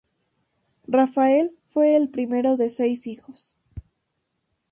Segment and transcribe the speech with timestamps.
[0.87, 3.55] Rafael fue el primero de seis hijos.